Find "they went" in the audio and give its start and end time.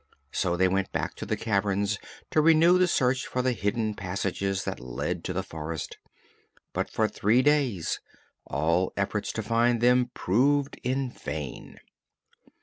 0.57-0.91